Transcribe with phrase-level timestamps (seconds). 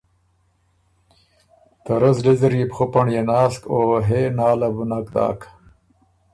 [1.83, 5.39] ته رۀ زلی زر يې بُو خُپنړيې ناسک او ”هې نا“ له بُو نک داک۔